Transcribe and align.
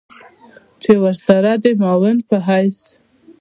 چې 0.81 0.91
ورسره 1.03 1.51
د 1.63 1.65
معاون 1.79 2.17
په 2.29 2.37
حېث 2.47 2.77